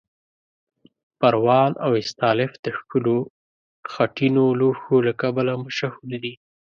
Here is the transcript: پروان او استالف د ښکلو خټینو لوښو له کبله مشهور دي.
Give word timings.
پروان 1.19 1.71
او 1.85 1.91
استالف 2.01 2.51
د 2.63 2.65
ښکلو 2.77 3.17
خټینو 3.93 4.45
لوښو 4.59 4.97
له 5.07 5.13
کبله 5.21 5.53
مشهور 5.65 6.05
دي. 6.23 6.33